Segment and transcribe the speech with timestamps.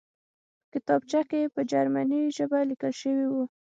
[0.61, 3.43] په کتابچه کې په جرمني ژبه لیکل شوي وو